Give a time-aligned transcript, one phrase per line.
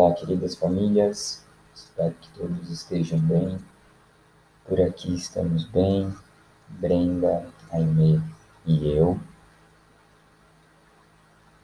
[0.00, 1.44] Olá, queridas famílias,
[1.74, 3.58] espero que todos estejam bem.
[4.64, 6.14] Por aqui estamos bem,
[6.68, 8.22] Brenda, Aimee
[8.64, 9.18] e eu.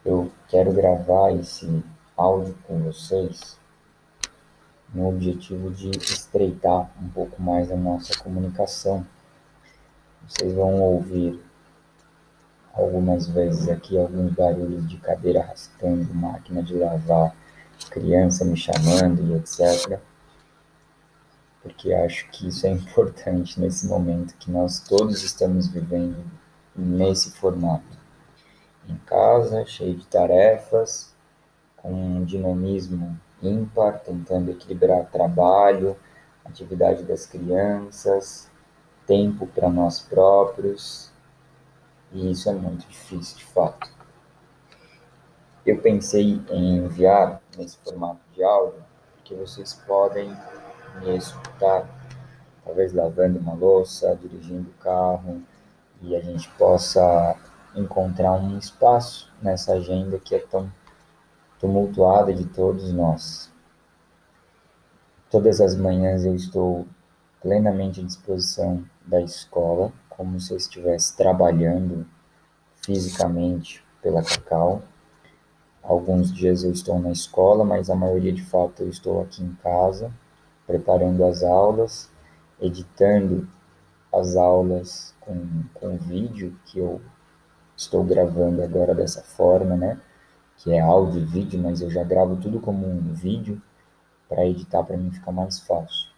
[0.05, 1.81] Eu quero gravar esse
[2.17, 3.57] áudio com vocês
[4.93, 9.07] no objetivo de estreitar um pouco mais a nossa comunicação.
[10.27, 11.41] Vocês vão ouvir
[12.73, 17.33] algumas vezes aqui alguns barulhos de cadeira arrastando, máquina de lavar,
[17.91, 20.01] criança me chamando e etc.
[21.63, 26.25] Porque acho que isso é importante nesse momento que nós todos estamos vivendo
[26.77, 27.99] nesse formato.
[28.89, 31.15] Em casa, cheio de tarefas,
[31.77, 35.97] com um dinamismo ímpar, tentando equilibrar trabalho,
[36.45, 38.51] atividade das crianças,
[39.07, 41.11] tempo para nós próprios,
[42.13, 43.89] e isso é muito difícil de fato.
[45.67, 48.85] Eu pensei em enviar nesse formato de áudio,
[49.17, 50.29] porque vocês podem
[51.01, 51.89] me escutar,
[52.63, 55.43] talvez lavando uma louça, dirigindo o carro,
[56.03, 57.35] e a gente possa
[57.75, 60.71] encontrar um espaço nessa agenda que é tão
[61.59, 63.51] tumultuada de todos nós.
[65.31, 66.87] Todas as manhãs eu estou
[67.41, 72.07] plenamente à disposição da escola, como se eu estivesse trabalhando
[72.83, 74.83] fisicamente pela Cacau.
[75.85, 79.55] Alguns dias eu estou na escola, mas a maioria de fato eu estou aqui em
[79.63, 80.11] casa,
[80.67, 82.11] preparando as aulas,
[82.59, 83.47] editando
[84.11, 87.03] as aulas com, com vídeo que eu
[87.77, 90.01] estou gravando agora dessa forma, né?
[90.57, 93.61] Que é áudio e vídeo, mas eu já gravo tudo como um vídeo
[94.27, 96.09] para editar para mim ficar mais fácil.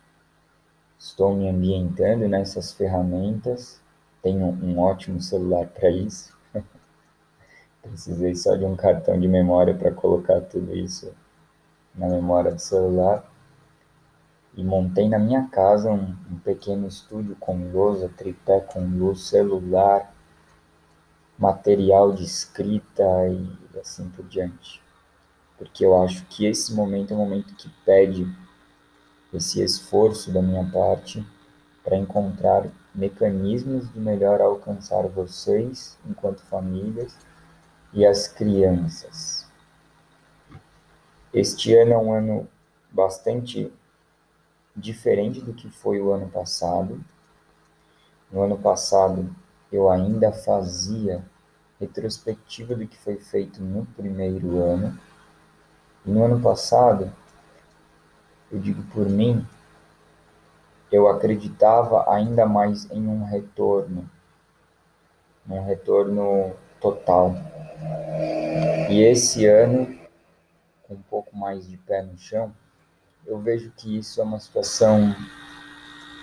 [0.96, 3.80] Estou me ambientando nessas ferramentas,
[4.22, 6.35] tenho um ótimo celular para isso.
[7.88, 11.12] Precisei só de um cartão de memória para colocar tudo isso
[11.94, 13.24] na memória do celular.
[14.54, 20.12] E montei na minha casa um, um pequeno estúdio com lousa, tripé com luz, celular,
[21.38, 24.82] material de escrita e assim por diante.
[25.58, 28.26] Porque eu acho que esse momento é um momento que pede
[29.32, 31.26] esse esforço da minha parte
[31.84, 37.14] para encontrar mecanismos de melhor alcançar vocês enquanto famílias
[37.92, 39.46] e as crianças.
[41.32, 42.48] Este ano é um ano
[42.90, 43.72] bastante
[44.74, 47.00] diferente do que foi o ano passado.
[48.30, 49.34] No ano passado,
[49.70, 51.24] eu ainda fazia
[51.78, 54.98] retrospectiva do que foi feito no primeiro ano.
[56.04, 57.12] E no ano passado,
[58.50, 59.46] eu digo por mim,
[60.90, 64.08] eu acreditava ainda mais em um retorno,
[65.48, 67.34] um retorno total.
[68.90, 69.98] E esse ano,
[70.84, 72.54] com um pouco mais de pé no chão,
[73.26, 75.14] eu vejo que isso é uma situação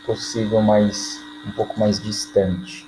[0.05, 2.87] possível, mas um pouco mais distante.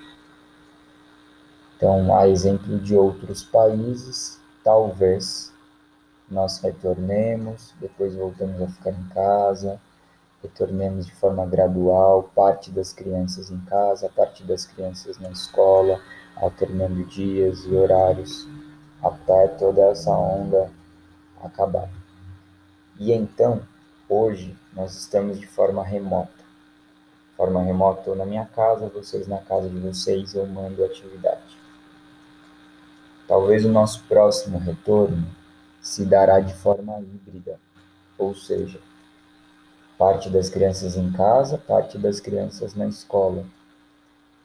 [1.75, 5.54] Então, a exemplo de outros países, talvez
[6.30, 9.80] nós retornemos, depois voltamos a ficar em casa,
[10.42, 16.00] retornemos de forma gradual, parte das crianças em casa, parte das crianças na escola,
[16.35, 18.47] alternando dias e horários,
[19.01, 20.69] até toda essa onda
[21.44, 21.90] acabar.
[23.00, 23.62] E então,
[24.09, 26.31] hoje, nós estamos de forma remota.
[27.35, 31.57] Forma remota, eu na minha casa, vocês na casa de vocês, eu mando atividade.
[33.28, 35.28] Talvez o nosso próximo retorno
[35.81, 37.59] se dará de forma híbrida,
[38.18, 38.79] ou seja,
[39.97, 43.45] parte das crianças em casa, parte das crianças na escola.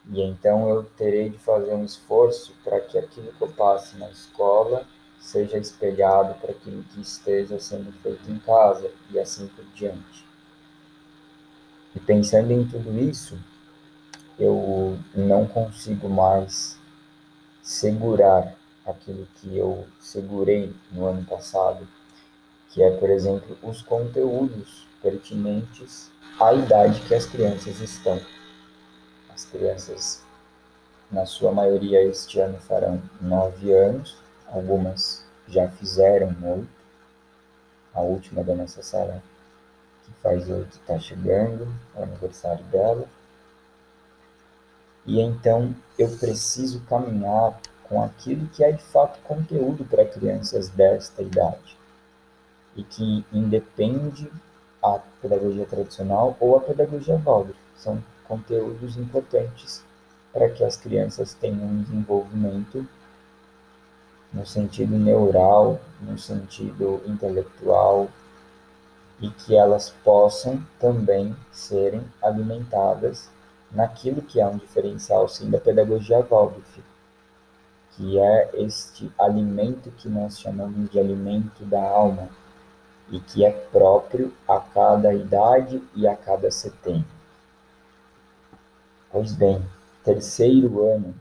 [0.08, 4.10] E então eu terei de fazer um esforço para que aquilo que eu passe na
[4.10, 4.84] escola
[5.20, 10.24] seja espelhado para aquilo que esteja sendo feito em casa e assim por diante.
[11.94, 13.38] E pensando em tudo isso,
[14.38, 16.78] eu não consigo mais
[17.62, 18.54] segurar
[18.86, 21.86] aquilo que eu segurei no ano passado,
[22.70, 28.20] que é, por exemplo, os conteúdos pertinentes à idade que as crianças estão.
[29.40, 30.22] As crianças,
[31.10, 36.68] na sua maioria, este ano farão nove anos, algumas já fizeram oito.
[37.94, 39.22] A última da nossa sala,
[40.04, 41.66] que faz oito, está chegando,
[41.96, 43.08] é o aniversário dela.
[45.06, 51.22] E então eu preciso caminhar com aquilo que é de fato conteúdo para crianças desta
[51.22, 51.78] idade
[52.76, 54.30] e que independe
[54.82, 57.58] a pedagogia tradicional ou a pedagogia Waldorf.
[57.74, 59.84] São conteúdos importantes
[60.32, 62.86] para que as crianças tenham um desenvolvimento
[64.32, 68.08] no sentido neural, no sentido intelectual,
[69.20, 73.28] e que elas possam também serem alimentadas
[73.72, 76.80] naquilo que é um diferencial, sim, da pedagogia Waldorf,
[77.90, 82.28] que é este alimento que nós chamamos de alimento da alma
[83.10, 87.19] e que é próprio a cada idade e a cada setembro.
[89.12, 89.60] Pois bem,
[90.04, 91.12] terceiro ano,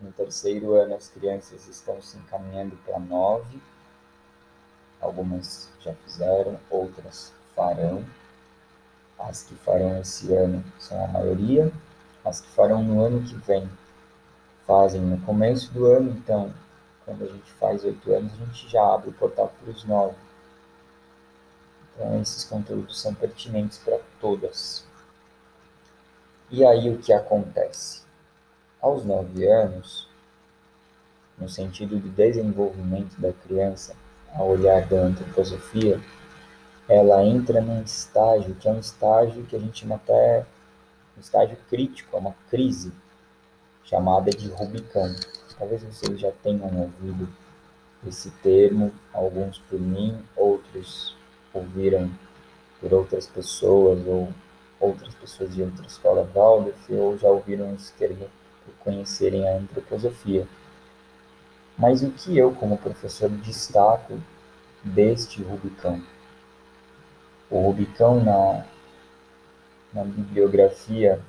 [0.00, 3.62] no terceiro ano as crianças estão se encaminhando para nove,
[5.00, 8.04] algumas já fizeram, outras farão.
[9.16, 11.72] As que farão esse ano são a maioria,
[12.24, 13.70] as que farão no ano que vem
[14.66, 16.52] fazem no começo do ano, então,
[17.04, 20.16] quando a gente faz oito anos, a gente já abre o portal para os nove.
[21.94, 24.89] Então, esses conteúdos são pertinentes para todas.
[26.52, 28.02] E aí, o que acontece?
[28.80, 30.08] Aos nove anos,
[31.38, 33.94] no sentido de desenvolvimento da criança,
[34.34, 36.00] ao olhar da antroposofia,
[36.88, 40.44] ela entra num estágio que é um estágio que a gente chama até
[41.16, 42.92] um estágio crítico, é uma crise,
[43.84, 45.14] chamada de Rubicão.
[45.56, 47.28] Talvez vocês já tenham ouvido
[48.04, 51.16] esse termo, alguns por mim, outros
[51.54, 52.10] ouviram
[52.80, 54.32] por outras pessoas ou
[54.80, 60.48] outras pessoas de outra escola Waldorf ou já ouviram esse por conhecerem a antroposofia.
[61.78, 64.20] Mas o que eu, como professor, destaco
[64.82, 66.02] deste Rubicão?
[67.50, 68.64] O Rubicão na,
[69.92, 71.20] na bibliografia,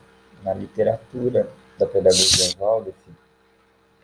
[0.43, 2.97] na literatura da pedagogia Waldorf,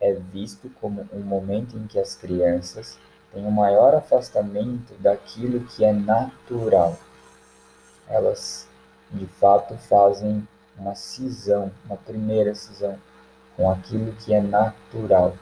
[0.00, 2.98] é visto como um momento em que as crianças
[3.32, 6.96] têm um maior afastamento daquilo que é natural.
[8.08, 8.67] Elas,
[9.12, 10.46] de fato, fazem
[10.76, 12.98] uma cisão, uma primeira cisão
[13.56, 15.36] com aquilo que é natural.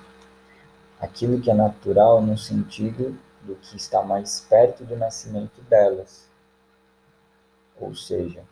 [1.01, 6.27] Aquilo que é natural no sentido do que está mais perto do nascimento delas.
[7.79, 8.43] Ou seja,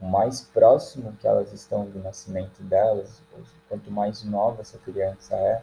[0.00, 3.20] o mais próximo que elas estão do nascimento delas,
[3.68, 5.62] quanto mais nova essa criança é,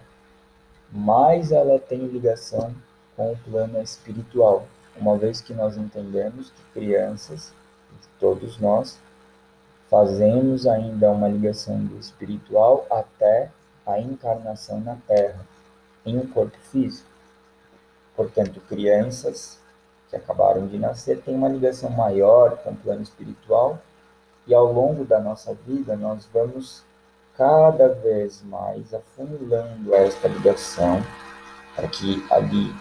[0.91, 2.75] mais ela tem ligação
[3.15, 7.53] com o plano espiritual, uma vez que nós entendemos que crianças,
[8.19, 8.97] todos nós,
[9.89, 13.49] fazemos ainda uma ligação do espiritual até
[13.85, 15.45] a encarnação na Terra,
[16.05, 17.07] em um corpo físico.
[18.15, 19.59] Portanto, crianças
[20.09, 23.79] que acabaram de nascer têm uma ligação maior com o plano espiritual
[24.47, 26.83] e ao longo da nossa vida nós vamos
[27.37, 31.01] cada vez mais afunilando esta ligação
[31.75, 32.73] para que ali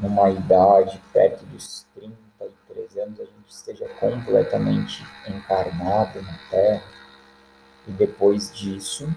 [0.00, 6.82] numa idade perto dos 33 anos a gente esteja completamente encarnado na Terra
[7.86, 9.08] e depois disso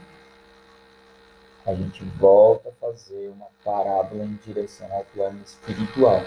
[1.66, 6.24] a gente volta a fazer uma parábola em direção ao plano espiritual.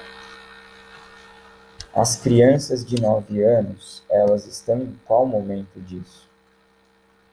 [1.95, 6.29] As crianças de 9 anos, elas estão em qual momento disso?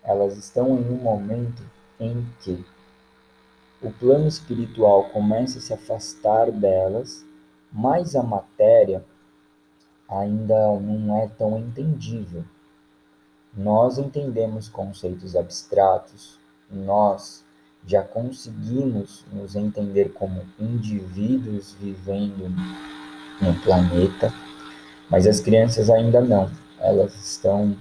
[0.04, 1.62] Elas estão em um momento
[2.00, 2.66] em que
[3.82, 7.26] o plano espiritual começa a se afastar delas,
[7.72, 9.04] mas a matéria
[10.10, 12.44] ainda não é tão entendível.
[13.56, 16.40] Nós entendemos conceitos abstratos,
[16.70, 17.46] nós
[17.86, 22.50] já conseguimos nos entender como indivíduos vivendo
[23.42, 24.34] no planeta
[25.10, 27.78] mas as crianças ainda não, elas estão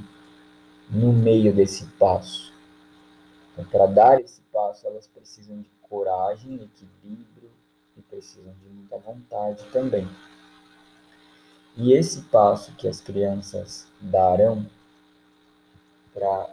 [0.88, 2.52] no meio desse passo.
[3.52, 7.50] Então, para dar esse passo, elas precisam de coragem, equilíbrio
[7.96, 10.08] e precisam de muita vontade também.
[11.76, 14.66] E esse passo que as crianças darão
[16.14, 16.48] para,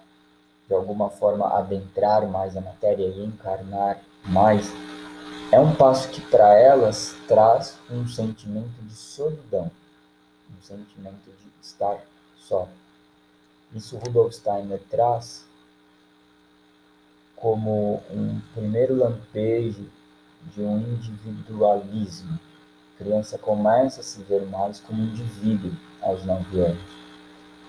[0.68, 4.70] de alguma forma, adentrar mais a matéria e encarnar mais,
[5.52, 9.72] é um passo que para elas traz um sentimento de solidão
[10.58, 12.00] um sentimento de estar
[12.38, 12.68] só.
[13.74, 15.46] Isso Rudolf Steiner traz
[17.44, 19.86] como um primeiro lampejo
[20.56, 22.40] de um individualismo.
[22.96, 26.82] A criança começa a se ver mais como indivíduo aos nove anos.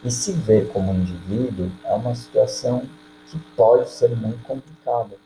[0.05, 2.89] E se ver como indivíduo é uma situação
[3.27, 5.17] que pode ser muito complicada,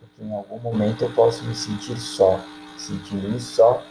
[0.00, 2.40] porque em algum momento eu posso me sentir só.
[2.76, 3.84] Sentindo isso só,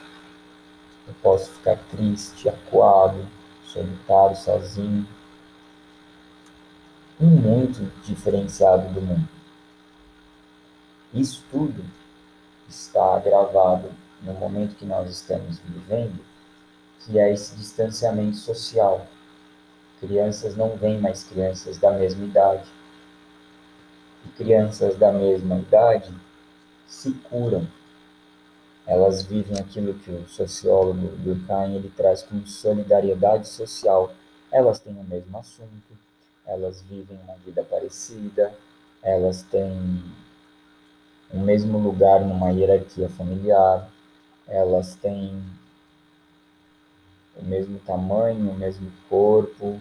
[1.07, 3.25] eu posso ficar triste, acuado,
[3.63, 5.07] solitário, sozinho
[7.17, 9.38] e muito diferenciado do mundo.
[11.13, 11.84] Isso tudo
[12.68, 13.89] está gravado
[14.22, 16.24] no momento que nós estamos vivendo,
[17.00, 19.08] que é esse distanciamento social.
[20.00, 22.70] Crianças não veem mais crianças da mesma idade.
[24.25, 26.13] E crianças da mesma idade
[26.88, 27.68] se curam
[28.89, 34.12] elas vivem aquilo que o sociólogo Durkheim ele traz como solidariedade social.
[34.51, 35.96] Elas têm o mesmo assunto,
[36.44, 38.51] elas vivem uma vida parecida,
[39.04, 40.04] elas têm
[41.31, 43.88] o mesmo lugar numa hierarquia familiar,
[44.48, 45.43] elas têm
[47.36, 49.79] o mesmo tamanho, o mesmo corpo,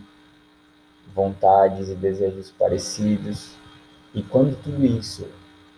[1.15, 3.55] vontades e desejos parecidos.
[4.15, 5.27] E quando tudo isso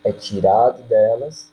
[0.05, 1.53] é tirado delas,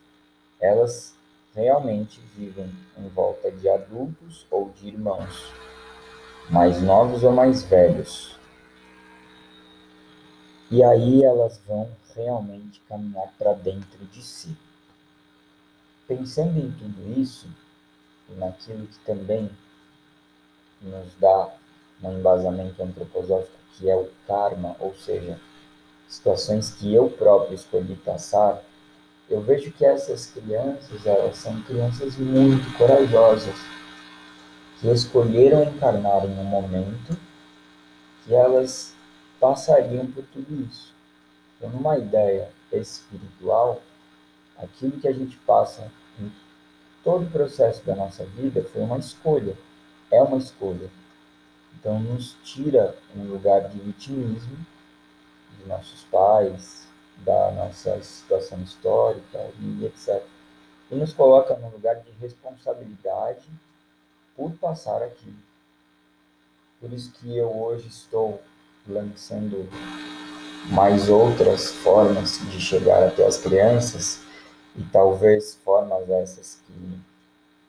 [0.59, 1.15] elas
[1.55, 5.51] realmente vivem em volta de adultos ou de irmãos,
[6.50, 8.37] mais novos ou mais velhos.
[10.69, 14.55] E aí elas vão realmente caminhar para dentro de si.
[16.07, 17.47] Pensando em tudo isso,
[18.29, 19.50] e naquilo que também
[20.81, 21.50] nos dá
[22.03, 25.39] um embasamento antroposófico, que é o karma, ou seja,
[26.07, 28.62] situações que eu próprio escolhi passar,
[29.29, 33.55] eu vejo que essas crianças, elas são crianças muito corajosas,
[34.79, 37.17] que escolheram encarnar em um momento
[38.24, 38.97] que elas
[39.39, 40.94] passariam por tudo isso.
[41.58, 43.82] Então, numa ideia espiritual,
[44.58, 46.32] aquilo que a gente passa em
[47.03, 49.58] todo o processo da nossa vida foi uma escolha,
[50.12, 50.89] é uma escolha.
[51.79, 54.58] Então, nos tira um lugar de vitimismo
[55.58, 60.24] de nossos pais, da nossa situação histórica e etc.
[60.91, 63.48] E nos coloca num lugar de responsabilidade
[64.36, 65.38] por passar aquilo.
[66.79, 68.39] Por isso que eu hoje estou
[68.88, 69.67] lançando
[70.70, 74.22] mais outras formas de chegar até as crianças
[74.75, 77.00] e talvez formas essas que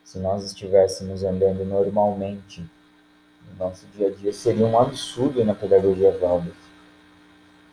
[0.03, 2.61] se nós estivéssemos andando normalmente
[3.49, 6.69] no nosso dia a dia seria um absurdo na pedagogia Waldorf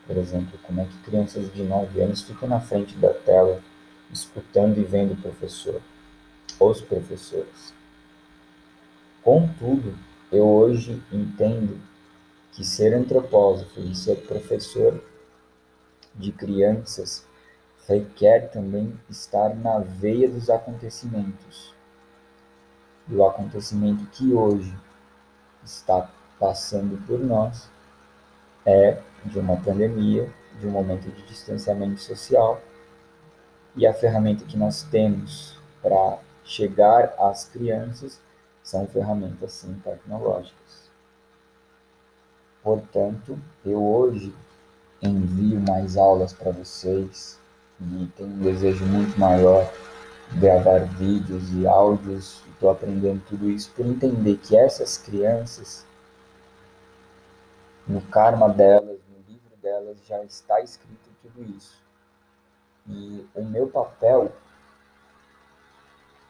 [0.06, 3.60] por exemplo, como é que crianças de 9 anos ficam na frente da tela,
[4.12, 5.80] escutando e vendo o professor,
[6.60, 7.74] os professores.
[9.22, 9.98] Contudo,
[10.30, 11.80] eu hoje entendo
[12.56, 14.98] que ser antropósofo e ser professor
[16.14, 17.26] de crianças
[17.86, 21.74] requer também estar na veia dos acontecimentos.
[23.06, 24.74] Do acontecimento que hoje
[25.62, 26.10] está
[26.40, 27.70] passando por nós
[28.64, 32.58] é de uma pandemia, de um momento de distanciamento social,
[33.76, 38.18] e a ferramenta que nós temos para chegar às crianças
[38.62, 40.85] são ferramentas sim tecnológicas.
[42.66, 44.34] Portanto, eu hoje
[45.00, 47.38] envio mais aulas para vocês
[47.80, 49.72] e tenho um desejo muito maior
[50.32, 52.42] de gravar vídeos e áudios.
[52.50, 55.86] Estou aprendendo tudo isso por entender que essas crianças,
[57.86, 58.98] no karma delas,
[59.62, 61.80] delas já está escrito tudo isso.
[62.88, 64.32] E o meu papel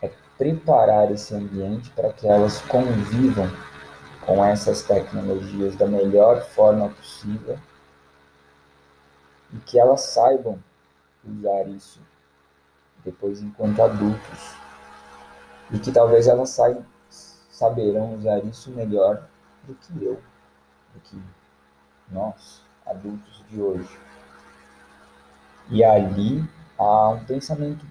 [0.03, 3.51] é preparar esse ambiente para que elas convivam
[4.27, 7.57] com essas tecnologias da melhor forma possível
[9.53, 10.59] e que elas saibam
[11.25, 12.01] usar isso
[13.05, 14.57] depois enquanto adultos
[15.71, 19.23] e que talvez elas saibam, saberão usar isso melhor
[19.65, 20.21] do que eu,
[20.93, 21.23] do que
[22.11, 23.99] nós adultos de hoje.
[25.71, 27.87] E ali há um pensamento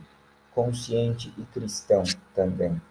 [0.53, 2.81] consciente e cristão também,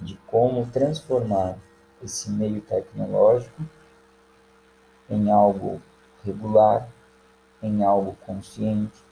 [0.00, 1.56] de como transformar
[2.02, 3.62] esse meio tecnológico
[5.08, 5.80] em algo
[6.24, 6.88] regular,
[7.62, 9.04] em algo consciente,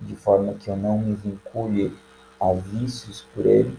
[0.00, 1.96] de forma que eu não me vincule
[2.40, 3.78] a vícios por ele,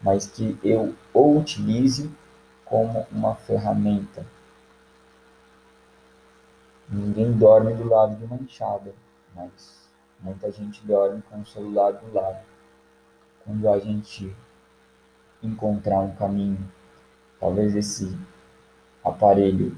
[0.00, 2.10] mas que eu o utilize
[2.64, 4.24] como uma ferramenta
[6.92, 8.94] Ninguém dorme do lado de uma enxada,
[9.34, 9.88] mas
[10.20, 12.44] muita gente dorme com o celular do lado.
[13.42, 14.36] Quando a gente
[15.42, 16.70] encontrar um caminho,
[17.42, 18.16] talvez esse
[19.04, 19.76] aparelho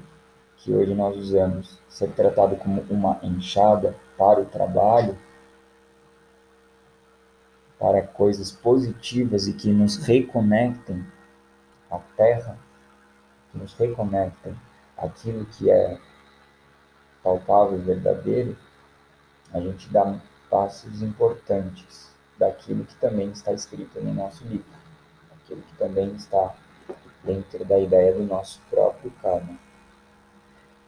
[0.57, 5.17] que hoje nós usamos ser tratado como uma enxada para o trabalho,
[7.79, 11.03] para coisas positivas e que nos reconectem
[11.89, 12.55] à terra,
[13.51, 14.55] que nos reconectem
[14.95, 15.99] aquilo que é
[17.23, 18.55] palpável e verdadeiro,
[19.51, 20.19] a gente dá
[20.51, 24.65] passos importantes daquilo que também está escrito no nosso livro,
[25.41, 26.53] aquilo que também está
[27.25, 29.57] dentro da ideia do nosso próprio karma.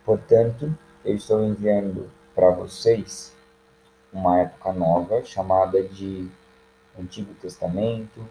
[0.06, 3.36] Portanto, eu estou enviando para vocês
[4.14, 6.30] uma época nova chamada de
[6.98, 8.26] Antigo Testamento,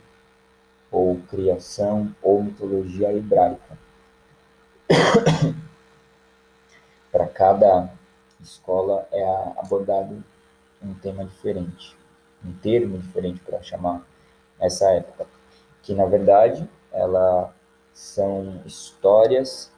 [0.90, 3.78] ou criação, ou mitologia hebraica.
[7.10, 7.90] para cada
[8.40, 9.25] escola é
[9.58, 10.22] abordado
[10.82, 11.96] um tema diferente,
[12.44, 14.02] um termo diferente para chamar
[14.60, 15.26] essa época.
[15.82, 17.54] que na verdade ela
[17.97, 19.73] são histórias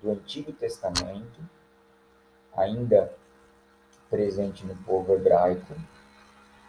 [0.00, 1.40] do Antigo Testamento,
[2.56, 3.12] ainda
[4.08, 5.74] presente no povo hebraico,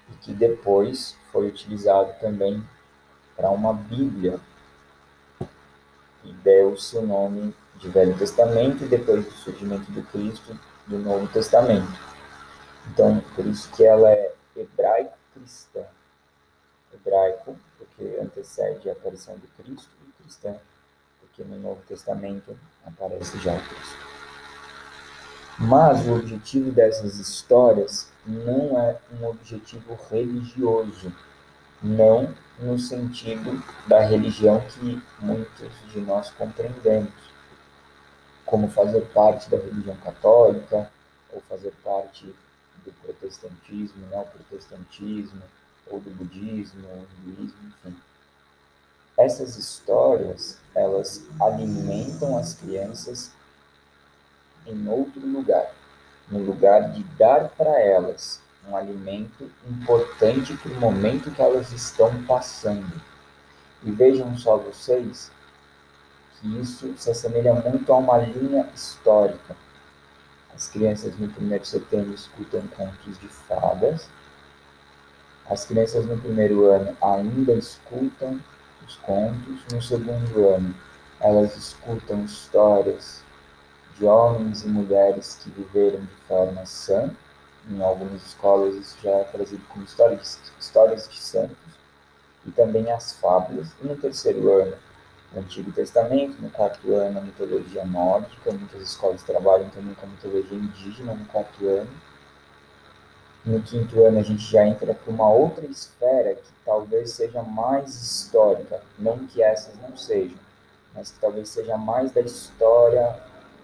[0.10, 2.68] e que depois foi utilizado também
[3.36, 4.40] para uma Bíblia
[6.24, 11.28] e deu seu nome de Velho Testamento e depois do surgimento do Cristo do Novo
[11.28, 12.00] Testamento.
[12.92, 15.86] Então, por isso que ela é hebraico-cristã.
[16.92, 20.56] Hebraico, porque antecede a aparição do Cristo, e cristã,
[21.36, 24.08] porque no Novo Testamento aparece já o Cristo.
[25.60, 31.14] Mas o objetivo dessas histórias não é um objetivo religioso,
[31.84, 37.14] não no sentido da religião que muitos de nós compreendemos,
[38.46, 40.90] como fazer parte da religião católica
[41.34, 42.34] ou fazer parte
[42.86, 45.42] do protestantismo, não protestantismo,
[45.88, 47.96] ou do budismo, ou hinduísmo, enfim.
[49.18, 53.32] Essas histórias, elas alimentam as crianças
[54.68, 55.72] em outro lugar,
[56.30, 62.24] no lugar de dar para elas um alimento importante para o momento que elas estão
[62.24, 63.02] passando.
[63.84, 65.32] E vejam só vocês
[66.40, 69.56] que isso se assemelha muito a uma linha histórica.
[70.54, 74.10] As crianças no primeiro setembro escutam contos de fadas.
[75.50, 78.40] As crianças no primeiro ano ainda escutam
[78.86, 79.62] os contos.
[79.72, 80.76] No segundo ano,
[81.20, 83.24] elas escutam histórias
[83.98, 87.12] de homens e mulheres que viveram de forma sã
[87.70, 91.58] em algumas escolas isso já é trazido como histórias, histórias de santos,
[92.46, 93.68] e também as fábulas.
[93.82, 94.76] E no terceiro ano,
[95.34, 100.10] o Antigo Testamento, no quarto ano, a mitologia nórdica, muitas escolas trabalham também com a
[100.10, 101.90] mitologia indígena no quarto ano.
[103.44, 105.95] No quinto ano, a gente já entra para uma outra esfera
[106.36, 110.38] que talvez seja mais histórica, não que essas não sejam,
[110.94, 113.20] mas que talvez seja mais da história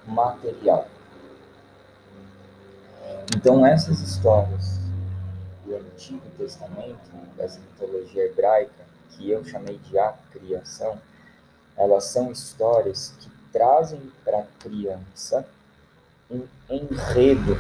[0.06, 0.88] material.
[3.36, 4.80] Então, essas histórias
[5.66, 11.00] do Antigo Testamento, dessa mitologia hebraica, que eu chamei de a criação,
[11.78, 15.46] elas são histórias que trazem para a criança
[16.30, 17.58] um enredo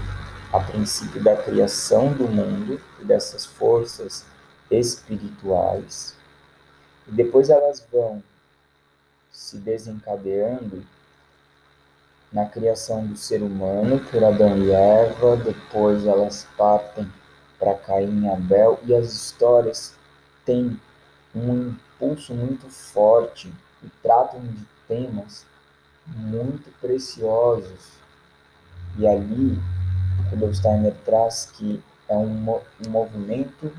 [0.51, 4.25] a princípio da criação do mundo e dessas forças
[4.71, 6.15] espirituais.
[7.07, 8.23] E depois elas vão
[9.31, 10.83] se desencadeando
[12.31, 17.11] na criação do ser humano por Adão e Eva, depois elas partem
[17.59, 19.93] para Caim e Abel, e as histórias
[20.45, 20.79] têm
[21.35, 23.51] um impulso muito forte
[23.83, 25.45] e tratam de temas
[26.07, 27.91] muito preciosos.
[28.97, 29.59] E ali,
[30.29, 33.71] Rudolf Steiner traz que é um, um movimento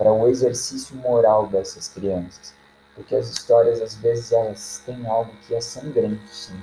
[0.00, 2.54] para o exercício moral dessas crianças.
[2.94, 6.58] Porque as histórias, às vezes, elas têm algo que é sangrento, sim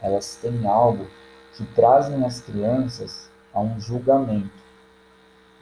[0.00, 1.08] elas têm algo
[1.56, 4.64] que trazem as crianças a um julgamento.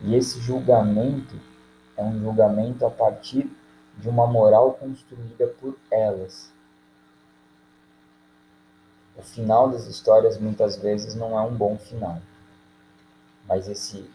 [0.02, 1.40] E esse julgamento
[1.96, 3.50] é um julgamento a partir
[3.96, 6.52] de uma moral construída por elas.
[9.16, 12.20] O final das histórias muitas vezes não é um bom final,
[13.48, 14.10] mas esse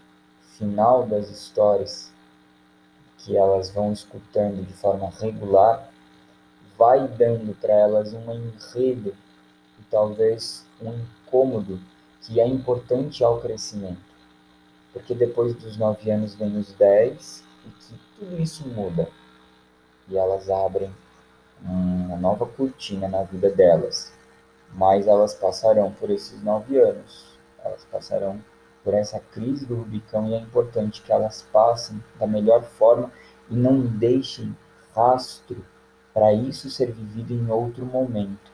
[0.58, 2.12] final das histórias
[3.20, 5.90] que elas vão escutando de forma regular
[6.78, 9.14] vai dando para elas um enredo
[9.90, 11.80] talvez um incômodo
[12.22, 14.10] que é importante ao crescimento.
[14.94, 19.10] Porque depois dos nove anos vem os dez e que tudo isso muda.
[20.08, 20.94] E elas abrem
[21.62, 24.12] uma nova cortina na vida delas.
[24.74, 27.38] Mas elas passarão por esses nove anos.
[27.64, 28.40] Elas passarão
[28.89, 33.12] por essa crise do Rubicão e é importante que elas passem da melhor forma
[33.47, 34.58] e não deixem
[34.95, 35.63] rastro
[36.12, 38.52] para isso ser vivido em outro momento.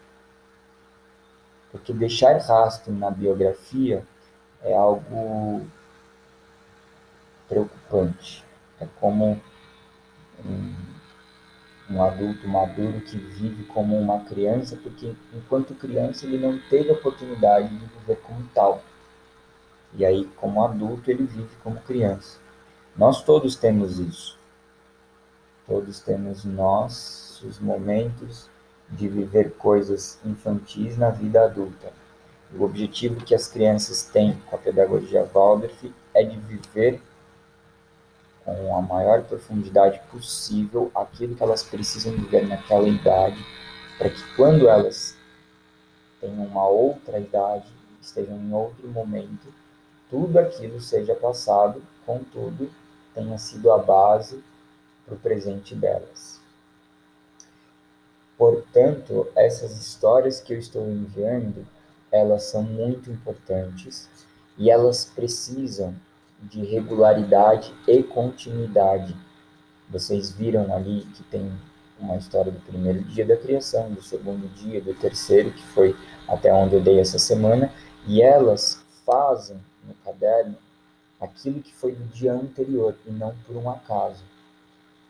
[1.71, 4.05] Porque deixar rastro na biografia
[4.61, 5.65] é algo
[7.47, 8.43] preocupante.
[8.81, 9.41] É como
[10.43, 10.75] um,
[11.89, 16.93] um, adulto maduro que vive como uma criança, porque enquanto criança ele não teve a
[16.93, 18.83] oportunidade de viver como tal.
[19.97, 22.37] E aí, como adulto, ele vive como criança.
[22.97, 24.37] Nós todos temos isso.
[25.67, 28.49] Todos temos nossos momentos
[28.89, 31.91] de viver coisas infantis na vida adulta.
[32.53, 37.01] O objetivo que as crianças têm com a pedagogia Waldorf é de viver
[38.45, 43.43] com a maior profundidade possível aquilo que elas precisam viver naquela idade,
[43.97, 45.17] para que quando elas
[46.21, 47.67] tenham uma outra idade,
[47.99, 49.51] estejam em outro momento,
[50.09, 52.69] tudo aquilo seja passado, contudo,
[53.13, 54.43] tenha sido a base
[55.05, 56.39] para o presente delas.
[58.37, 61.65] Portanto, essas histórias que eu estou enviando,
[62.11, 64.09] elas são muito importantes
[64.57, 65.95] e elas precisam
[66.41, 69.15] de regularidade e continuidade.
[69.89, 71.51] Vocês viram ali que tem
[71.99, 75.95] uma história do primeiro dia da criação, do segundo dia, do terceiro, que foi
[76.27, 77.71] até onde eu dei essa semana,
[78.05, 80.57] e elas fazem no caderno
[81.19, 84.23] aquilo que foi do dia anterior e não por um acaso.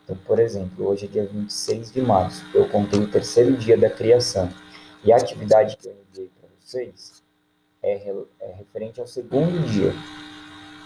[0.04, 3.90] Então, por exemplo, hoje é dia 26 de março, eu contei o terceiro dia da
[3.90, 4.48] criação.
[5.04, 7.22] E a atividade que eu enviei para vocês
[7.82, 9.92] é, é referente ao segundo dia.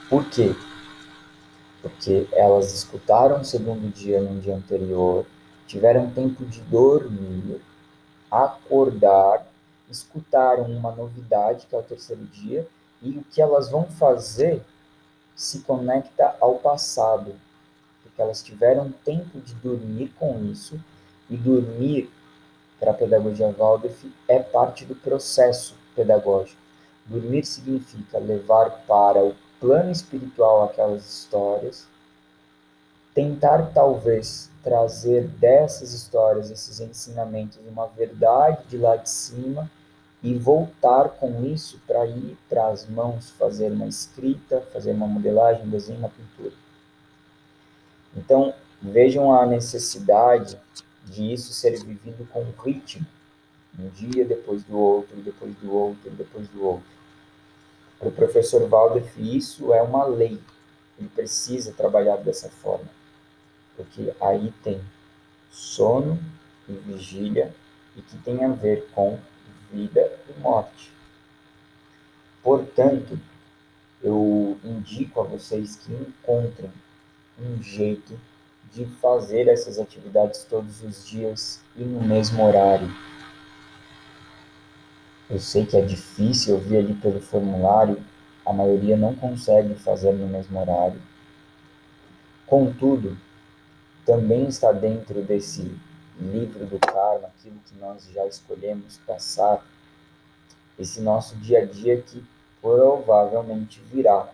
[0.09, 0.55] Por quê?
[1.83, 5.25] Porque elas escutaram o segundo dia no dia anterior,
[5.67, 7.61] tiveram tempo de dormir,
[8.31, 9.47] acordar,
[9.89, 12.67] escutaram uma novidade, que é o terceiro dia,
[13.03, 14.63] e o que elas vão fazer
[15.35, 17.35] se conecta ao passado,
[18.03, 20.79] porque elas tiveram tempo de dormir com isso,
[21.29, 22.11] e dormir,
[22.79, 26.61] para a pedagogia Waldorf, é parte do processo pedagógico.
[27.07, 31.87] Dormir significa levar para o plano espiritual aquelas histórias,
[33.15, 39.71] tentar talvez trazer dessas histórias, esses ensinamentos, uma verdade de lá de cima
[40.23, 45.69] e voltar com isso para ir para as mãos fazer uma escrita, fazer uma modelagem,
[45.69, 46.55] desenho, uma pintura.
[48.17, 48.53] Então,
[48.83, 50.59] vejam a necessidade
[51.07, 53.07] de isso ser vivido com ritmo,
[53.79, 56.91] um dia depois do outro, depois do outro, depois do outro.
[57.99, 60.39] Para o professor Waldorf, isso é uma lei.
[60.99, 62.89] Ele precisa trabalhar dessa forma,
[63.77, 64.81] porque aí tem
[65.51, 66.19] sono
[66.69, 67.55] e vigília
[67.97, 69.19] e que tem a ver com
[69.73, 70.91] vida e morte.
[72.43, 73.19] Portanto,
[74.03, 76.71] eu indico a vocês que encontrem
[77.39, 78.19] um jeito
[78.73, 82.89] de fazer essas atividades todos os dias e no mesmo horário.
[85.29, 88.03] Eu sei que é difícil, eu vi ali pelo formulário,
[88.45, 91.01] a maioria não consegue fazer no mesmo horário.
[92.47, 93.17] Contudo,
[94.05, 95.73] também está dentro desse
[96.21, 99.65] livro do karma, aquilo que nós já escolhemos passar,
[100.79, 102.25] esse nosso dia a dia que
[102.61, 104.29] provavelmente virá.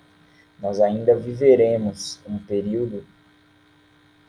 [0.60, 3.04] Nós ainda viveremos um período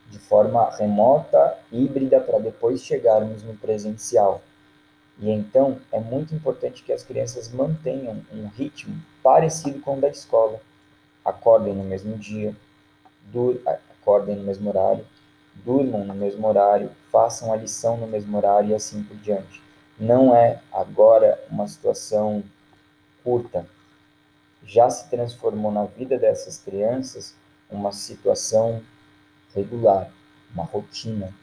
[0.10, 4.42] de forma remota, híbrida, para depois chegarmos no presencial.
[5.20, 10.10] E então é muito importante que as crianças mantenham um ritmo parecido com o da
[10.10, 10.62] escola.
[11.26, 12.56] Acordem no mesmo dia,
[14.02, 15.06] acordem no mesmo horário,
[15.64, 19.62] durmam no mesmo horário, façam a lição no mesmo horário e assim por diante.
[20.00, 22.44] Não é agora uma situação
[23.24, 23.66] curta.
[24.64, 27.36] Já se transformou na vida dessas crianças
[27.70, 28.82] uma situação
[29.56, 30.12] regular,
[30.54, 31.34] uma rotina.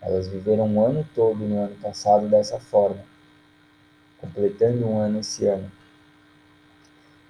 [0.00, 3.02] Elas viveram um ano todo no ano passado dessa forma,
[4.20, 5.70] completando um ano esse ano.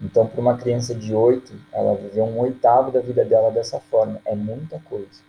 [0.01, 4.21] Então, para uma criança de oito, ela viveu um oitavo da vida dela dessa forma.
[4.27, 5.25] É muita coisa.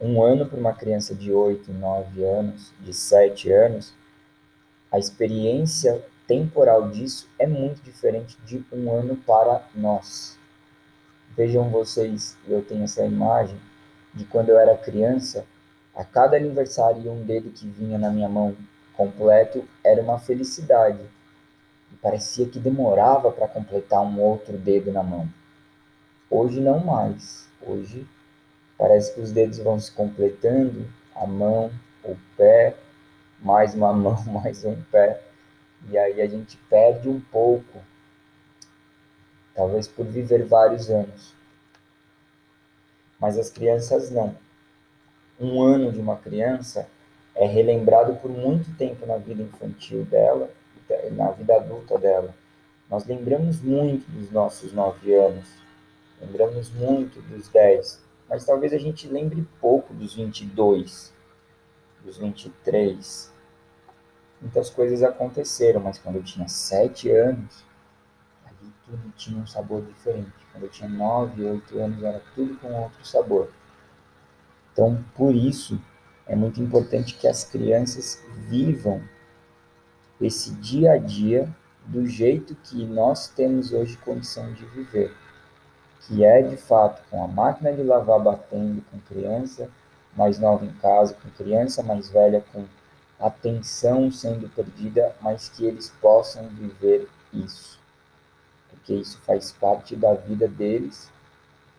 [0.00, 3.92] Um ano para uma criança de oito, nove anos, de sete anos,
[4.92, 10.38] a experiência temporal disso é muito diferente de um ano para nós.
[11.36, 13.58] Vejam vocês, eu tenho essa imagem
[14.14, 15.44] de quando eu era criança,
[15.92, 18.56] a cada aniversário um dedo que vinha na minha mão
[18.94, 21.00] completo era uma felicidade.
[21.92, 25.28] E parecia que demorava para completar um outro dedo na mão.
[26.30, 27.48] Hoje não mais.
[27.60, 28.06] Hoje
[28.78, 31.70] parece que os dedos vão se completando, a mão,
[32.04, 32.76] o pé,
[33.40, 35.20] mais uma mão, mais um pé.
[35.90, 37.78] E aí a gente perde um pouco,
[39.54, 41.36] talvez por viver vários anos
[43.18, 44.34] mas as crianças não.
[45.40, 46.88] Um ano de uma criança
[47.34, 50.50] é relembrado por muito tempo na vida infantil dela
[51.12, 52.34] na vida adulta dela.
[52.88, 55.46] Nós lembramos muito dos nossos nove anos,
[56.18, 61.14] lembramos muito dos dez, mas talvez a gente lembre pouco dos 22,
[62.04, 63.32] dos 23.
[64.40, 67.64] Muitas coisas aconteceram, mas quando eu tinha sete anos,
[68.44, 70.32] ali tudo tinha um sabor diferente.
[70.52, 73.50] Quando eu tinha 9, 8 anos, era tudo com outro sabor.
[74.72, 75.80] Então, por isso,
[76.26, 79.02] é muito importante que as crianças vivam
[80.20, 81.52] esse dia a dia
[81.86, 85.14] do jeito que nós temos hoje condição de viver,
[86.08, 89.70] que é de fato com a máquina de lavar batendo com criança
[90.16, 92.64] mais nova em casa, com criança mais velha com
[93.20, 97.78] atenção sendo perdida, mas que eles possam viver isso
[98.88, 101.10] porque isso faz parte da vida deles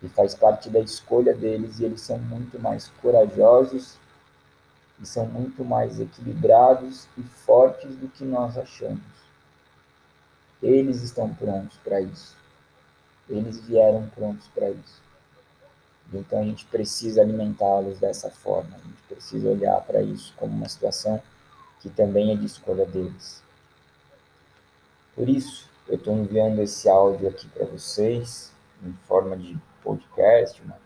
[0.03, 3.97] e faz parte da escolha deles, e eles são muito mais corajosos
[5.01, 9.01] e são muito mais equilibrados e fortes do que nós achamos.
[10.61, 12.35] Eles estão prontos para isso.
[13.29, 15.01] Eles vieram prontos para isso.
[16.11, 18.75] Então a gente precisa alimentá-los dessa forma.
[18.75, 21.21] A gente precisa olhar para isso como uma situação
[21.79, 23.43] que também é de escolha deles.
[25.15, 28.51] Por isso, eu estou enviando esse áudio aqui para vocês,
[28.83, 30.77] em forma de podcast, uma,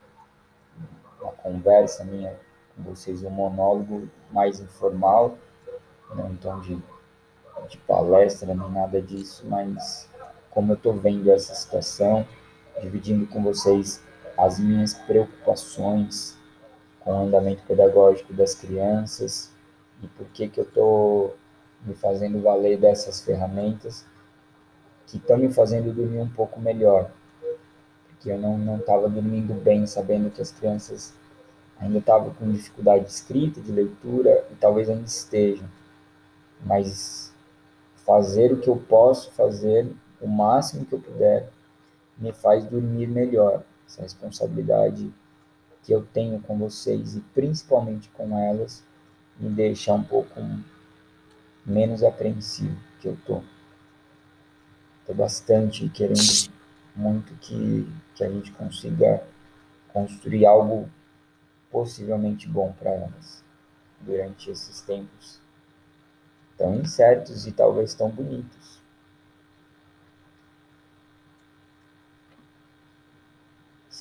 [1.21, 2.35] uma conversa minha
[2.75, 5.37] com vocês, um monólogo mais informal,
[6.15, 6.81] não em tom de,
[7.69, 10.09] de palestra nem nada disso, mas
[10.53, 12.27] como eu estou vendo essa situação,
[12.81, 14.01] dividindo com vocês
[14.37, 16.37] as minhas preocupações
[16.99, 19.51] com o andamento pedagógico das crianças
[20.01, 21.35] e por que, que eu estou
[21.85, 24.05] me fazendo valer dessas ferramentas
[25.07, 27.11] que estão me fazendo dormir um pouco melhor.
[28.07, 31.13] Porque eu não estava dormindo bem, sabendo que as crianças
[31.79, 35.67] ainda estavam com dificuldade de escrita, de leitura e talvez ainda estejam.
[36.65, 37.33] Mas
[38.05, 39.87] fazer o que eu posso fazer,
[40.23, 41.49] o máximo que eu puder,
[42.17, 43.63] me faz dormir melhor.
[43.87, 45.13] Essa responsabilidade
[45.83, 48.83] que eu tenho com vocês e principalmente com elas
[49.37, 50.39] me deixa um pouco
[51.65, 53.41] menos apreensivo que eu tô.
[55.05, 56.21] Tô bastante querendo
[56.95, 59.23] muito que, que a gente consiga
[59.91, 60.89] construir algo
[61.69, 63.43] possivelmente bom para elas
[63.99, 65.41] durante esses tempos
[66.57, 68.82] tão incertos e talvez tão bonitos.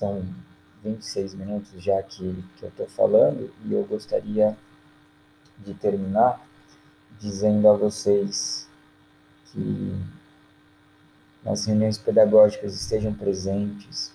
[0.02, 0.26] São
[0.82, 4.56] 26 minutos já que, que eu estou falando e eu gostaria
[5.58, 6.44] de terminar
[7.20, 8.68] dizendo a vocês
[9.44, 9.94] que
[11.44, 14.12] nas reuniões pedagógicas estejam presentes,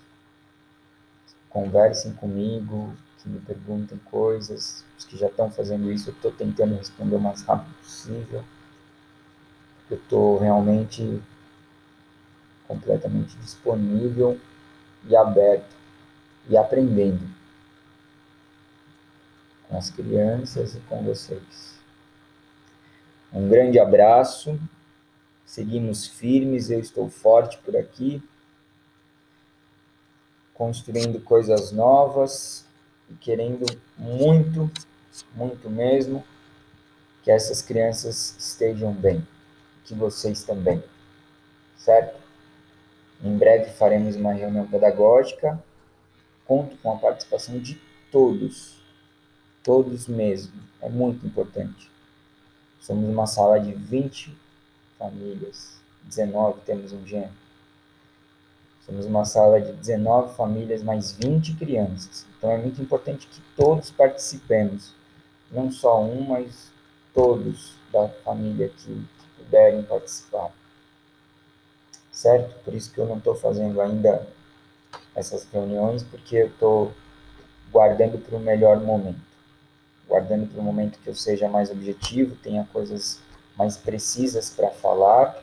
[1.49, 4.83] conversem comigo, que me perguntem coisas.
[4.97, 8.43] Os que já estão fazendo isso, eu estou tentando responder o mais rápido possível.
[9.89, 11.23] Eu estou realmente
[12.67, 14.37] completamente disponível
[15.07, 15.76] e aberto
[16.49, 17.27] e aprendendo
[19.67, 21.77] com as crianças e com vocês.
[23.33, 24.59] Um grande abraço,
[25.45, 28.23] seguimos firmes, eu estou forte por aqui,
[30.53, 32.65] construindo coisas novas
[33.09, 33.65] e querendo
[33.97, 34.71] muito,
[35.35, 36.23] muito mesmo
[37.21, 39.25] que essas crianças estejam bem,
[39.83, 40.81] que vocês também,
[41.77, 42.17] certo?
[43.21, 45.61] Em breve faremos uma reunião pedagógica
[46.47, 47.79] conto com a participação de
[48.11, 48.77] todos,
[49.63, 51.91] todos mesmo, é muito importante.
[52.79, 54.35] Somos uma sala de 20
[54.97, 57.33] famílias, 19 temos um gênero.
[58.85, 62.25] Somos uma sala de 19 famílias mais 20 crianças.
[62.37, 64.93] Então é muito importante que todos participemos,
[65.51, 66.71] não só um, mas
[67.13, 69.05] todos da família que,
[69.37, 70.51] puderem participar.
[72.11, 72.63] Certo?
[72.63, 74.27] Por isso que eu não estou fazendo ainda
[75.17, 76.93] essas reuniões, porque eu estou
[77.71, 79.19] guardando para o melhor momento.
[80.07, 83.19] Guardando para o momento que eu seja mais objetivo, tenha coisas
[83.57, 85.35] mais precisas para falar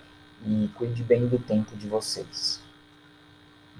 [0.46, 2.60] e cuide bem do tempo de vocês.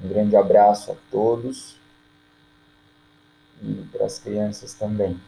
[0.03, 1.77] Um grande abraço a todos
[3.63, 5.19] e para as crianças também.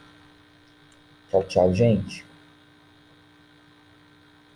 [1.30, 2.25] Tchau, tchau, gente.